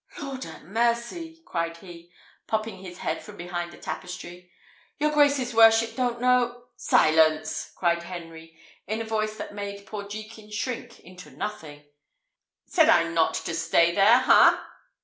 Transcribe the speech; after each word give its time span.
"Lord 0.19 0.45
'a 0.45 0.61
mercy!" 0.61 1.43
cried 1.45 1.77
he, 1.77 2.11
popping 2.47 2.77
his 2.79 2.97
head 2.97 3.21
from 3.23 3.37
behind 3.37 3.71
the 3.71 3.77
tapestry, 3.77 4.51
"your 4.97 5.11
grace's 5.11 5.53
worship 5.53 5.95
don't 5.95 6.19
know" 6.19 6.69
"Silence!" 6.75 7.71
cried 7.75 8.01
Henry, 8.01 8.57
in 8.87 8.99
a 8.99 9.03
voice 9.05 9.35
that 9.37 9.53
made 9.53 9.85
poor 9.85 10.05
Jekin 10.07 10.49
shrink 10.51 10.99
into 11.01 11.29
nothing: 11.29 11.85
"said 12.65 12.89
I 12.89 13.09
not 13.09 13.35
to 13.45 13.53
stay 13.53 13.93
there 13.93 14.17
ha?" 14.17 14.71